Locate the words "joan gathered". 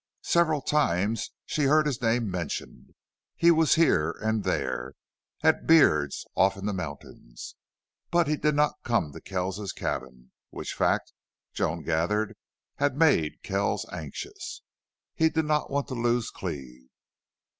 11.53-12.35